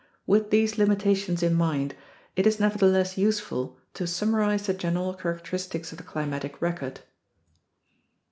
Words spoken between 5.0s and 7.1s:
characteristics of the climatic record: o m loo ==§ E ™